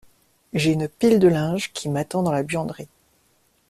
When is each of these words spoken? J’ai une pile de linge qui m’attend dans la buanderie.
J’ai 0.53 0.71
une 0.71 0.87
pile 0.87 1.19
de 1.19 1.27
linge 1.27 1.73
qui 1.73 1.87
m’attend 1.87 2.23
dans 2.23 2.31
la 2.31 2.41
buanderie. 2.41 2.87